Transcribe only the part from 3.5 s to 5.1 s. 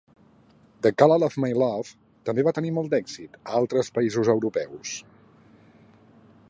altres països europeus.